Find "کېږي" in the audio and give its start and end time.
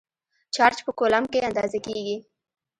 1.85-2.17